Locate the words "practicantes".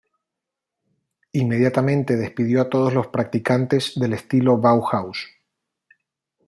3.09-3.93